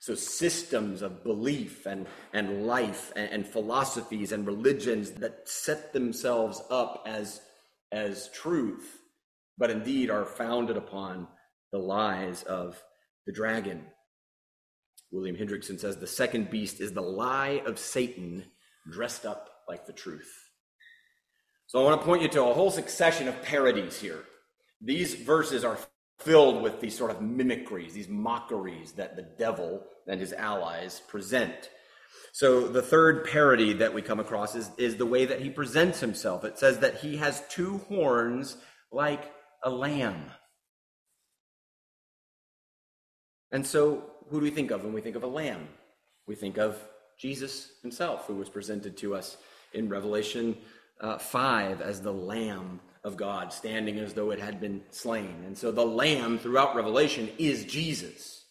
[0.00, 6.60] So, systems of belief and, and life and, and philosophies and religions that set themselves
[6.72, 7.40] up as,
[7.92, 8.98] as truth,
[9.56, 11.28] but indeed are founded upon
[11.70, 12.82] the lies of
[13.26, 13.84] the dragon.
[15.12, 18.42] William Hendriksen says the second beast is the lie of Satan
[18.90, 20.32] dressed up like the truth.
[21.66, 24.24] So I want to point you to a whole succession of parodies here.
[24.80, 25.78] These verses are
[26.18, 31.70] filled with these sort of mimicries, these mockeries that the devil and his allies present.
[32.32, 36.00] So the third parody that we come across is, is the way that he presents
[36.00, 36.44] himself.
[36.44, 38.56] It says that he has two horns
[38.92, 40.30] like a lamb.
[43.50, 45.68] And so who do we think of when we think of a lamb?
[46.26, 46.78] We think of
[47.18, 49.36] Jesus himself, who was presented to us
[49.72, 50.56] in Revelation
[51.00, 55.42] uh, 5 as the Lamb of God, standing as though it had been slain.
[55.46, 58.44] And so the Lamb throughout Revelation is Jesus.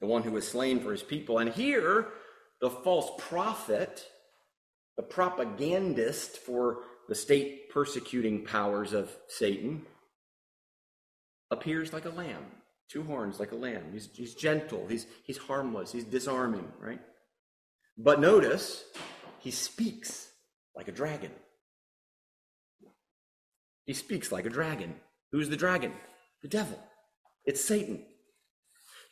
[0.00, 1.38] the one who was slain for his people.
[1.38, 2.08] And here,
[2.60, 4.04] the false prophet,
[4.96, 6.78] the propagandist for
[7.08, 9.82] the state persecuting powers of Satan,
[11.50, 12.44] appears like a lamb,
[12.90, 13.84] two horns like a lamb.
[13.92, 17.00] He's, he's gentle, he's, he's harmless, he's disarming, right?
[17.96, 18.84] But notice,
[19.38, 20.28] he speaks
[20.76, 21.30] like a dragon.
[23.86, 24.96] He speaks like a dragon.
[25.32, 25.92] Who's the dragon?
[26.42, 26.78] The devil.
[27.44, 28.04] It's Satan.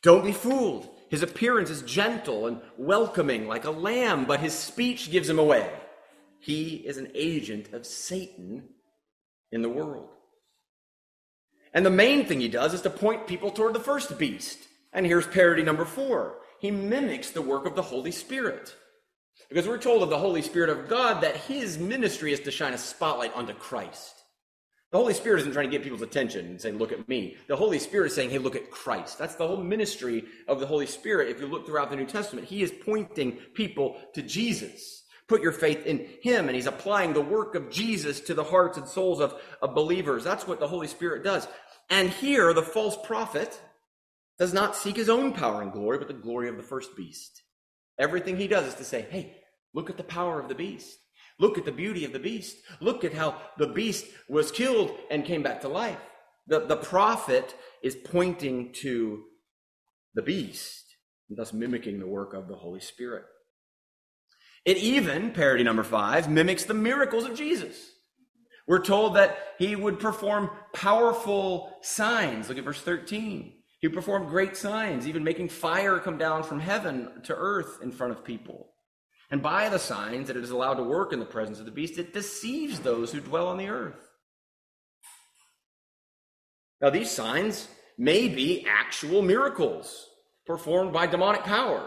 [0.03, 0.89] Don't be fooled.
[1.09, 5.71] His appearance is gentle and welcoming like a lamb, but his speech gives him away.
[6.41, 8.69] He is an agent of Satan
[9.51, 10.11] in the world.
[11.73, 14.59] And the main thing he does is to point people toward the first beast.
[14.93, 18.75] And here's parody number four he mimics the work of the Holy Spirit.
[19.49, 22.73] Because we're told of the Holy Spirit of God that his ministry is to shine
[22.73, 24.23] a spotlight onto Christ.
[24.91, 27.37] The Holy Spirit isn't trying to get people's attention and saying, look at me.
[27.49, 29.19] The Holy Spirit is saying, hey, look at Christ.
[29.19, 31.31] That's the whole ministry of the Holy Spirit.
[31.31, 35.03] If you look throughout the New Testament, he is pointing people to Jesus.
[35.27, 38.79] Put your faith in him, and he's applying the work of Jesus to the hearts
[38.79, 40.23] and souls of, of believers.
[40.23, 41.49] That's what the Holy Spirit does.
[41.91, 43.61] And here, the false prophet
[44.39, 47.43] does not seek his own power and glory, but the glory of the first beast.
[47.99, 49.37] Everything he does is to say, hey,
[49.73, 50.99] look at the power of the beast.
[51.39, 52.57] Look at the beauty of the beast.
[52.81, 55.99] Look at how the beast was killed and came back to life.
[56.47, 59.25] The, the prophet is pointing to
[60.15, 60.85] the beast,
[61.29, 63.25] thus mimicking the work of the Holy Spirit.
[64.65, 67.91] It even, parody number five, mimics the miracles of Jesus.
[68.67, 72.49] We're told that he would perform powerful signs.
[72.49, 73.53] Look at verse 13.
[73.85, 78.15] He performed great signs, even making fire come down from heaven to earth in front
[78.15, 78.71] of people.
[79.31, 81.71] And by the signs that it is allowed to work in the presence of the
[81.71, 84.01] beast, it deceives those who dwell on the earth.
[86.81, 87.69] Now, these signs
[87.99, 90.09] may be actual miracles
[90.47, 91.87] performed by demonic power.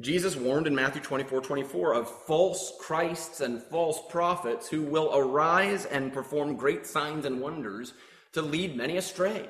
[0.00, 5.84] Jesus warned in Matthew 24 24 of false Christs and false prophets who will arise
[5.84, 7.92] and perform great signs and wonders
[8.32, 9.46] to lead many astray.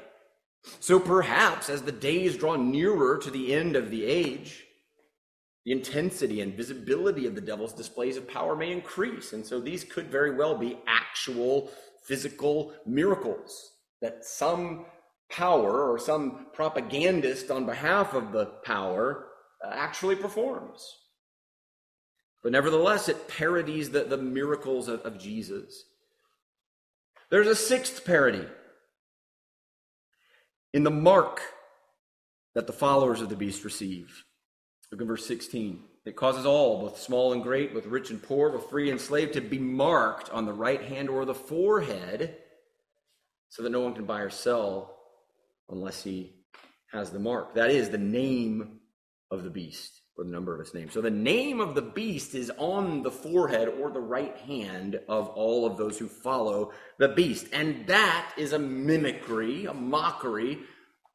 [0.80, 4.64] So perhaps as the days draw nearer to the end of the age,
[5.64, 9.32] the intensity and visibility of the devil's displays of power may increase.
[9.32, 11.70] And so these could very well be actual
[12.06, 13.72] physical miracles
[14.02, 14.84] that some
[15.30, 19.28] power or some propagandist on behalf of the power
[19.64, 20.86] uh, actually performs.
[22.42, 25.84] But nevertheless, it parodies the, the miracles of, of Jesus.
[27.30, 28.46] There's a sixth parody
[30.74, 31.40] in the mark
[32.54, 34.24] that the followers of the beast receive.
[34.90, 35.82] Look at verse 16.
[36.04, 39.32] It causes all, both small and great, both rich and poor, both free and slave,
[39.32, 42.36] to be marked on the right hand or the forehead,
[43.48, 44.96] so that no one can buy or sell
[45.70, 46.34] unless he
[46.92, 47.54] has the mark.
[47.54, 48.80] That is the name
[49.30, 50.88] of the beast, or the number of its name.
[50.90, 55.28] So the name of the beast is on the forehead or the right hand of
[55.30, 57.48] all of those who follow the beast.
[57.52, 60.60] And that is a mimicry, a mockery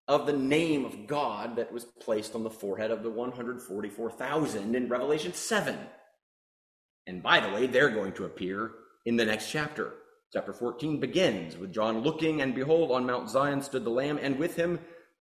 [0.07, 4.89] of the name of God that was placed on the forehead of the 144,000 in
[4.89, 5.77] Revelation 7.
[7.07, 8.71] And by the way, they're going to appear
[9.05, 9.93] in the next chapter.
[10.33, 14.37] Chapter 14 begins with John looking, and behold, on Mount Zion stood the Lamb, and
[14.37, 14.79] with him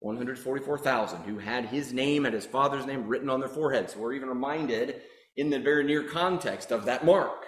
[0.02, 3.92] 144,000 who had his name and his father's name written on their foreheads.
[3.92, 5.02] So we're even reminded
[5.36, 7.44] in the very near context of that mark.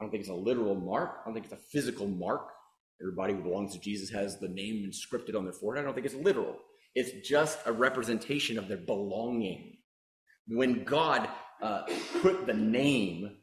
[0.00, 2.48] I don't think it's a literal mark, I don't think it's a physical mark.
[3.00, 5.84] Everybody who belongs to Jesus has the name inscripted on their forehead.
[5.84, 6.56] I don't think it's literal.
[6.94, 9.76] It's just a representation of their belonging.
[10.48, 11.28] When God
[11.62, 11.82] uh,
[12.22, 13.36] put the name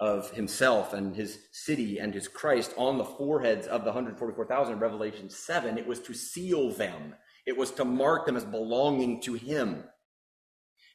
[0.00, 4.78] of himself and his city and his Christ on the foreheads of the 144,000 in
[4.78, 7.14] Revelation 7, it was to seal them.
[7.46, 9.84] It was to mark them as belonging to him.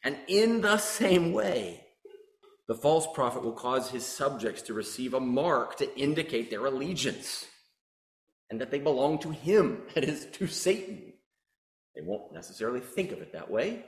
[0.03, 1.85] And in the same way,
[2.67, 7.45] the false prophet will cause his subjects to receive a mark to indicate their allegiance
[8.49, 11.13] and that they belong to him, that is, to Satan.
[11.95, 13.85] They won't necessarily think of it that way.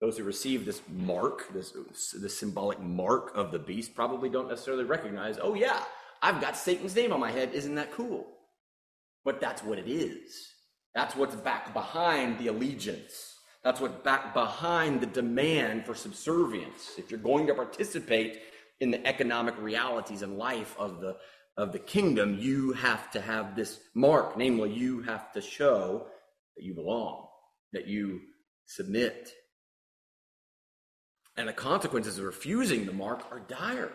[0.00, 1.74] Those who receive this mark, this,
[2.14, 5.82] this symbolic mark of the beast, probably don't necessarily recognize, oh, yeah,
[6.22, 7.52] I've got Satan's name on my head.
[7.52, 8.26] Isn't that cool?
[9.24, 10.48] But that's what it is.
[10.94, 13.36] That's what's back behind the allegiance.
[13.62, 16.92] That's what's back behind the demand for subservience.
[16.98, 18.40] If you're going to participate
[18.80, 21.16] in the economic realities and life of the
[21.56, 24.36] of the kingdom, you have to have this mark.
[24.36, 26.06] Namely, you have to show
[26.56, 27.26] that you belong,
[27.72, 28.20] that you
[28.66, 29.30] submit.
[31.36, 33.92] And the consequences of refusing the mark are dire.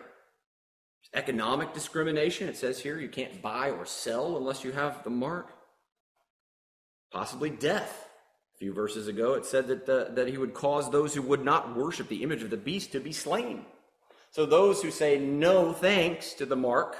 [1.14, 5.55] Economic discrimination, it says here, you can't buy or sell unless you have the mark.
[7.16, 8.10] Possibly death,
[8.56, 11.42] A few verses ago, it said that, the, that he would cause those who would
[11.42, 13.64] not worship the image of the beast to be slain.
[14.32, 16.94] So those who say no thanks to the mark,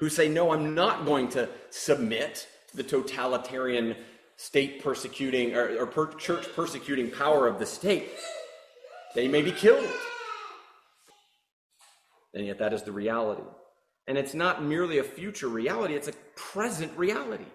[0.00, 3.96] who say no, I'm not going to submit to the totalitarian
[4.36, 8.10] state persecuting or, or per, church persecuting power of the state,
[9.14, 9.88] they may be killed.
[12.34, 13.48] And yet, that is the reality.
[14.06, 17.46] And it's not merely a future reality, it's a present reality.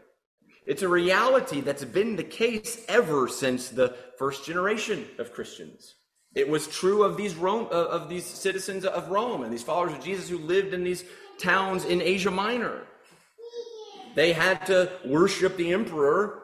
[0.65, 5.95] It's a reality that's been the case ever since the first generation of Christians.
[6.35, 9.93] It was true of these Rome, uh, of these citizens of Rome and these followers
[9.93, 11.03] of Jesus who lived in these
[11.39, 12.81] towns in Asia Minor.
[14.15, 16.43] They had to worship the emperor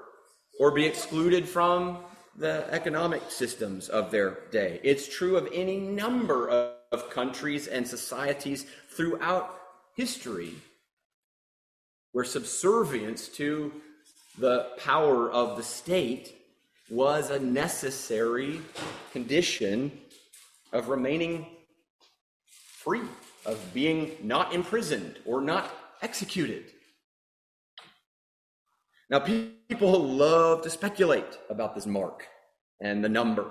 [0.60, 2.00] or be excluded from
[2.36, 4.80] the economic systems of their day.
[4.84, 9.60] It's true of any number of, of countries and societies throughout
[9.96, 10.56] history
[12.12, 13.72] where subservience to
[14.40, 16.34] the power of the state
[16.90, 18.62] was a necessary
[19.12, 19.92] condition
[20.72, 21.46] of remaining
[22.46, 23.02] free,
[23.46, 25.72] of being not imprisoned or not
[26.02, 26.66] executed.
[29.10, 32.28] Now, people love to speculate about this mark
[32.80, 33.46] and the number,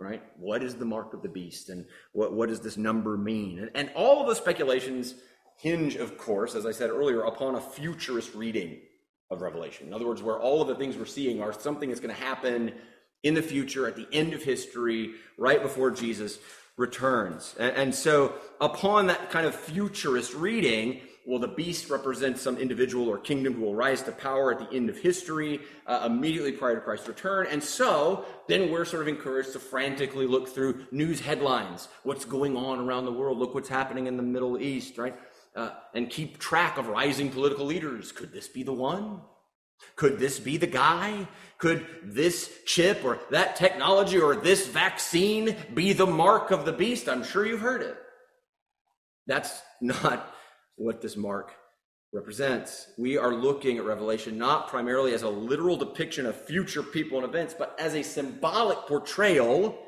[0.00, 0.22] right?
[0.38, 3.60] What is the mark of the beast and what, what does this number mean?
[3.60, 5.14] And, and all of the speculations
[5.58, 8.80] hinge, of course, as I said earlier, upon a futurist reading
[9.30, 9.86] of Revelation.
[9.86, 12.20] In other words, where all of the things we're seeing are something that's going to
[12.20, 12.72] happen
[13.22, 16.38] in the future, at the end of history, right before Jesus
[16.76, 17.54] returns.
[17.58, 23.08] And, and so, upon that kind of futurist reading, well, the beast represents some individual
[23.08, 26.74] or kingdom who will rise to power at the end of history, uh, immediately prior
[26.74, 27.46] to Christ's return.
[27.50, 31.88] And so then we're sort of encouraged to frantically look through news headlines.
[32.02, 33.38] What's going on around the world?
[33.38, 35.16] Look what's happening in the Middle East, right?
[35.54, 38.10] Uh, and keep track of rising political leaders.
[38.10, 39.20] Could this be the one?
[39.96, 41.28] Could this be the guy?
[41.58, 47.08] Could this chip or that technology or this vaccine be the mark of the beast?
[47.08, 47.96] I'm sure you've heard it.
[49.26, 50.34] That's not
[50.76, 51.52] what this mark
[52.12, 52.88] represents.
[52.98, 57.26] We are looking at Revelation not primarily as a literal depiction of future people and
[57.26, 59.78] events, but as a symbolic portrayal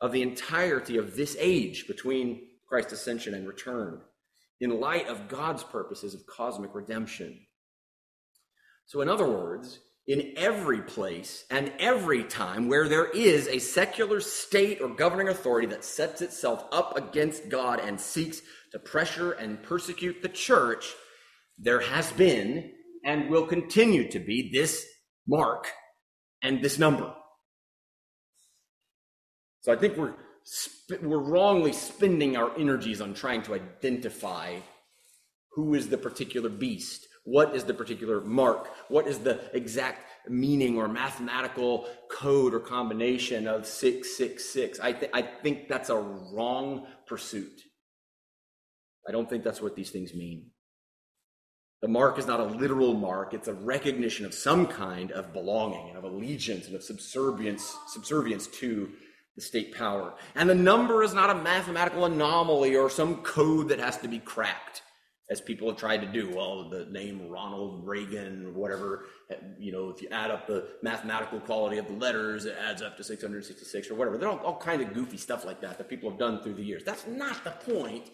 [0.00, 4.00] of the entirety of this age between Christ's ascension and return
[4.60, 7.38] in light of God's purposes of cosmic redemption.
[8.86, 14.20] So, in other words, in every place and every time where there is a secular
[14.20, 18.40] state or governing authority that sets itself up against God and seeks
[18.72, 20.94] to pressure and persecute the church,
[21.58, 22.72] there has been
[23.04, 24.86] and will continue to be this
[25.26, 25.66] mark
[26.42, 27.12] and this number.
[29.62, 30.14] So I think we're
[31.02, 34.56] we're wrongly spending our energies on trying to identify
[35.50, 40.76] who is the particular beast, what is the particular mark, what is the exact meaning
[40.76, 44.80] or mathematical code or combination of 666.
[44.80, 47.62] I, th- I think that's a wrong pursuit.
[49.08, 50.50] I don't think that's what these things mean.
[51.82, 55.90] The mark is not a literal mark, it's a recognition of some kind of belonging
[55.90, 58.90] and of allegiance and of subservience, subservience to
[59.36, 60.14] the state power.
[60.34, 64.18] And the number is not a mathematical anomaly or some code that has to be
[64.18, 64.82] cracked,
[65.30, 66.34] as people have tried to do.
[66.34, 69.04] Well, the name Ronald Reagan or whatever,
[69.58, 72.96] you know, if you add up the mathematical quality of the letters, it adds up
[72.96, 74.16] to 666 or whatever.
[74.16, 76.64] There are all, kinds of goofy stuff like that that people have done through the
[76.64, 76.82] years.
[76.82, 78.10] That's not the point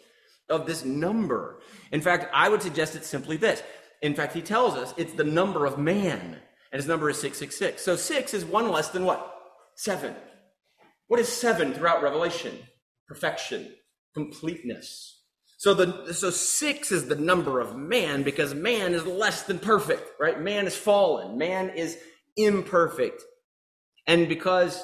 [0.50, 1.60] of this number.
[1.92, 3.62] In fact, I would suggest it's simply this.
[4.02, 6.36] In fact, he tells us it's the number of man,
[6.72, 7.80] and his number is 666.
[7.80, 9.34] So six is one less than what?
[9.76, 10.16] Seven.
[11.08, 12.58] What is seven throughout Revelation?
[13.06, 13.74] Perfection,
[14.14, 15.22] completeness.
[15.58, 20.02] So the so six is the number of man because man is less than perfect,
[20.18, 20.40] right?
[20.40, 21.38] Man is fallen.
[21.38, 21.98] Man is
[22.36, 23.22] imperfect.
[24.06, 24.82] And because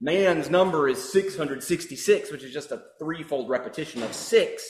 [0.00, 4.66] man's number is 666, which is just a threefold repetition of six,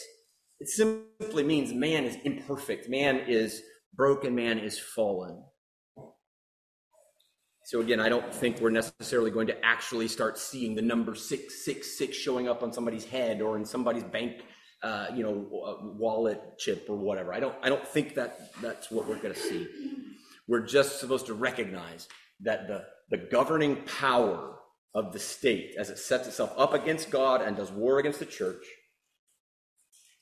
[0.61, 3.63] it simply means man is imperfect, man is
[3.95, 5.43] broken, man is fallen.
[7.71, 12.17] So again, I don't think we're necessarily going to actually start seeing the number 666
[12.17, 14.43] showing up on somebody's head or in somebody's bank
[14.83, 15.47] uh, you know,
[15.97, 17.33] wallet chip or whatever.
[17.33, 19.69] I don't I don't think that that's what we're going to see.
[20.49, 22.09] We're just supposed to recognize
[22.41, 24.57] that the the governing power
[24.93, 28.27] of the state as it sets itself up against God and does war against the
[28.27, 28.65] church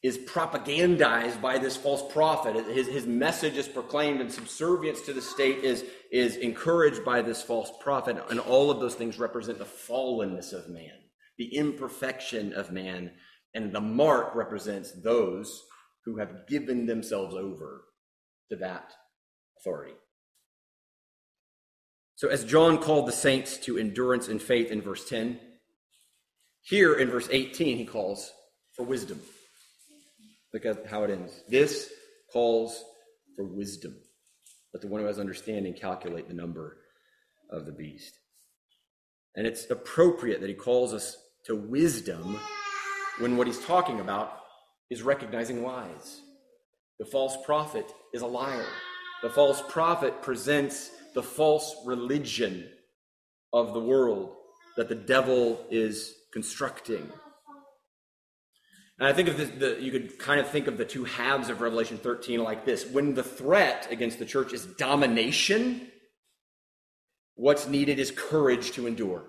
[0.03, 2.55] is propagandized by this false prophet.
[2.67, 7.43] His, his message is proclaimed, and subservience to the state is, is encouraged by this
[7.43, 8.17] false prophet.
[8.31, 10.93] And all of those things represent the fallenness of man,
[11.37, 13.11] the imperfection of man.
[13.55, 15.65] And the mark represents those
[16.05, 17.85] who have given themselves over
[18.51, 18.93] to that
[19.59, 19.95] authority.
[22.15, 25.39] So, as John called the saints to endurance and faith in verse 10,
[26.63, 28.33] here in verse 18, he calls
[28.73, 29.21] for wisdom.
[30.53, 31.43] Look at how it ends.
[31.49, 31.91] This
[32.33, 32.83] calls
[33.37, 33.97] for wisdom.
[34.73, 36.79] Let the one who has understanding calculate the number
[37.51, 38.19] of the beast.
[39.35, 42.39] And it's appropriate that he calls us to wisdom
[43.19, 44.41] when what he's talking about
[44.91, 46.21] is recognizing lies.
[46.99, 48.67] The false prophet is a liar.
[49.23, 52.69] The false prophet presents the false religion
[53.53, 54.35] of the world
[54.77, 57.11] that the devil is constructing.
[58.99, 61.51] And I think of the, the, you could kind of think of the two halves
[61.51, 62.85] of Revelation 13 like this.
[62.85, 65.89] When the threat against the church is domination,
[67.37, 69.25] what's needed is courage to endure.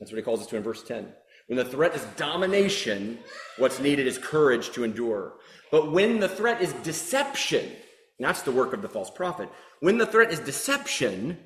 [0.00, 1.12] That's what he calls us to in verse 10.
[1.46, 3.18] When the threat is domination,
[3.56, 5.34] what's needed is courage to endure.
[5.70, 7.70] But when the threat is deception,
[8.18, 9.48] that's the work of the false prophet.
[9.80, 11.38] When the threat is deception,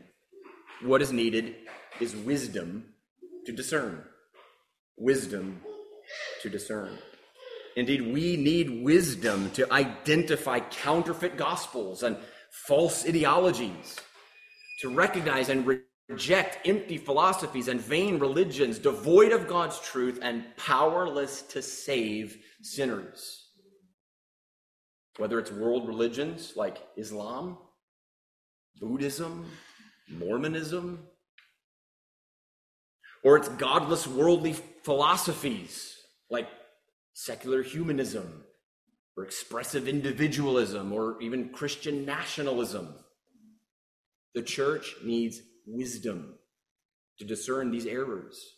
[0.83, 1.55] what is needed
[2.01, 2.95] is wisdom
[3.47, 4.05] to discern.
[4.97, 5.61] Wisdom
[6.41, 6.99] to discern.
[7.77, 12.17] Indeed, we need wisdom to identify counterfeit gospels and
[12.51, 13.99] false ideologies,
[14.81, 21.43] to recognize and reject empty philosophies and vain religions devoid of God's truth and powerless
[21.43, 23.49] to save sinners.
[25.17, 27.59] Whether it's world religions like Islam,
[28.81, 29.47] Buddhism,
[30.11, 31.07] Mormonism,
[33.25, 35.97] or it's godless worldly philosophies
[36.29, 36.49] like
[37.13, 38.45] secular humanism
[39.17, 42.95] or expressive individualism or even Christian nationalism.
[44.35, 46.39] The church needs wisdom
[47.19, 48.57] to discern these errors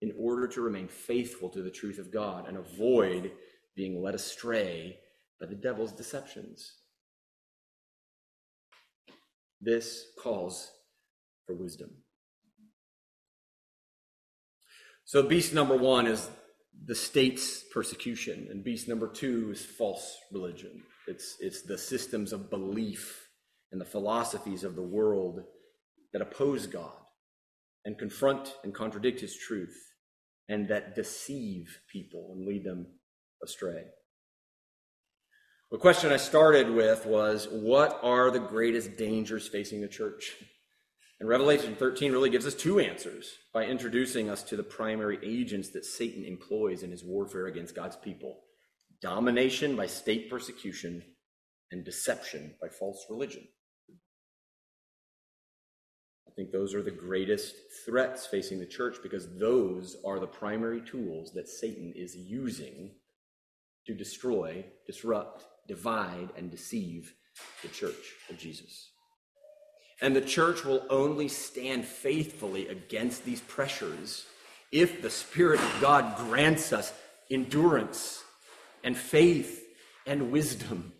[0.00, 3.32] in order to remain faithful to the truth of God and avoid
[3.76, 4.98] being led astray
[5.40, 6.74] by the devil's deceptions.
[9.60, 10.70] This calls
[11.46, 11.90] for wisdom.
[15.06, 16.30] So, beast number one is
[16.86, 20.82] the state's persecution, and beast number two is false religion.
[21.06, 23.28] It's, it's the systems of belief
[23.72, 25.42] and the philosophies of the world
[26.12, 26.92] that oppose God
[27.84, 29.76] and confront and contradict his truth
[30.48, 32.86] and that deceive people and lead them
[33.42, 33.84] astray.
[35.70, 40.36] The question I started with was what are the greatest dangers facing the church?
[41.20, 45.70] And Revelation 13 really gives us two answers by introducing us to the primary agents
[45.70, 48.40] that Satan employs in his warfare against God's people
[49.00, 51.02] domination by state persecution
[51.70, 53.46] and deception by false religion.
[56.26, 57.54] I think those are the greatest
[57.84, 62.92] threats facing the church because those are the primary tools that Satan is using
[63.86, 67.14] to destroy, disrupt, divide, and deceive
[67.62, 68.93] the church of Jesus.
[70.00, 74.26] And the church will only stand faithfully against these pressures
[74.72, 76.92] if the Spirit of God grants us
[77.30, 78.22] endurance
[78.82, 79.64] and faith
[80.06, 80.92] and wisdom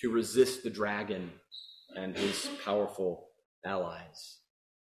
[0.00, 1.30] to resist the dragon
[1.96, 3.28] and his powerful
[3.64, 4.38] allies.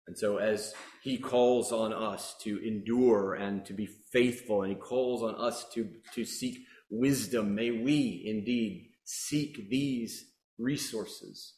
[0.06, 4.78] And so, as he calls on us to endure and to be faithful, and he
[4.78, 6.58] calls on us to, to seek
[6.90, 10.24] wisdom, may we indeed seek these
[10.58, 11.54] resources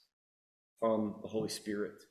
[0.81, 2.03] from the Holy Spirit,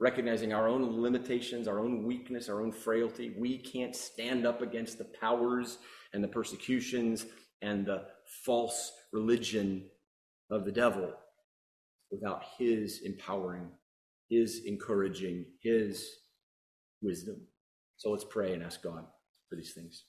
[0.00, 3.34] recognizing our own limitations, our own weakness, our own frailty.
[3.38, 5.78] We can't stand up against the powers
[6.12, 7.26] and the persecutions
[7.62, 8.06] and the
[8.44, 9.88] false religion
[10.50, 11.12] of the devil
[12.10, 13.68] without his empowering,
[14.28, 16.08] his encouraging, his
[17.02, 17.40] wisdom.
[17.96, 19.04] So let's pray and ask God
[19.48, 20.04] for these things.